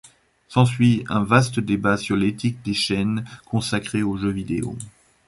[0.47, 4.75] S'ensuit un vaste débat sur l'éthique des chaînes consacrées au jeu vidéo.